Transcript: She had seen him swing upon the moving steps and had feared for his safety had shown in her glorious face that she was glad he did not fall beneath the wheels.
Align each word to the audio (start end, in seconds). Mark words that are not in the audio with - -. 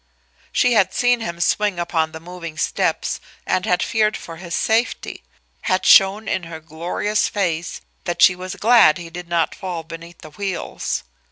She 0.51 0.73
had 0.73 0.95
seen 0.95 1.19
him 1.19 1.39
swing 1.39 1.77
upon 1.77 2.11
the 2.11 2.19
moving 2.19 2.57
steps 2.57 3.19
and 3.45 3.67
had 3.67 3.83
feared 3.83 4.17
for 4.17 4.37
his 4.37 4.55
safety 4.55 5.23
had 5.69 5.85
shown 5.85 6.27
in 6.27 6.45
her 6.45 6.59
glorious 6.59 7.29
face 7.29 7.81
that 8.05 8.19
she 8.19 8.35
was 8.35 8.55
glad 8.55 8.97
he 8.97 9.11
did 9.11 9.27
not 9.27 9.53
fall 9.53 9.83
beneath 9.83 10.21
the 10.23 10.31
wheels. 10.31 11.03